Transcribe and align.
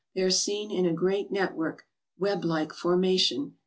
They 0.15 0.21
are 0.23 0.31
seen 0.31 0.71
in 0.71 0.87
a 0.87 0.95
great 0.95 1.29
net 1.31 1.53
work, 1.55 1.83
web 2.17 2.43
like 2.43 2.73
formation. 2.73 3.57